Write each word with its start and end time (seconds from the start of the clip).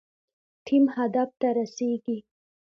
ټیم 0.65 0.83
هدف 0.95 1.29
ته 1.39 1.47
رسیږي 1.57 2.17